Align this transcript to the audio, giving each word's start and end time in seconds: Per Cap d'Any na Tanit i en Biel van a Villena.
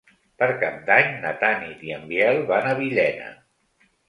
Per 0.43 0.47
Cap 0.61 0.79
d'Any 0.87 1.11
na 1.25 1.33
Tanit 1.43 1.83
i 1.89 1.93
en 1.99 2.09
Biel 2.13 2.41
van 2.53 2.71
a 2.71 2.73
Villena. 2.81 3.31